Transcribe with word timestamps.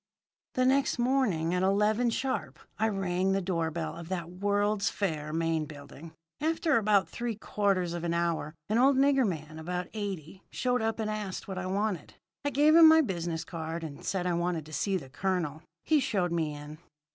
"The 0.55 0.65
next 0.65 0.97
morning 0.97 1.53
at 1.53 1.61
eleven, 1.61 2.09
sharp, 2.09 2.57
I 2.79 2.89
rang 2.89 3.33
the 3.33 3.39
door 3.39 3.69
bell 3.69 3.95
of 3.95 4.09
that 4.09 4.31
World's 4.31 4.89
Fair 4.89 5.31
main 5.31 5.65
building. 5.67 6.11
After 6.39 6.77
about 6.79 7.07
three 7.07 7.35
quarters 7.35 7.93
of 7.93 8.03
an 8.03 8.15
hour 8.15 8.55
an 8.67 8.79
old 8.79 8.97
nigger 8.97 9.27
man 9.27 9.59
about 9.59 9.89
eighty 9.93 10.41
showed 10.49 10.81
up 10.81 10.97
and 10.99 11.07
asked 11.07 11.47
what 11.47 11.59
I 11.59 11.67
wanted. 11.67 12.15
I 12.43 12.49
gave 12.49 12.75
him 12.75 12.87
my 12.87 13.01
business 13.01 13.45
card, 13.45 13.83
and 13.83 14.03
said 14.03 14.25
I 14.25 14.33
wanted 14.33 14.65
to 14.65 14.73
see 14.73 14.97
the 14.97 15.07
colonel. 15.07 15.61
He 15.83 15.99
showed 15.99 16.31
me 16.31 16.55
in. 16.55 16.79